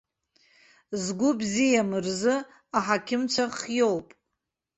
Згәы 1.03 1.29
бзиам 1.39 1.89
рзы 2.05 2.35
аҳақьымцәа 2.77 3.45
хиоуп. 3.57 4.07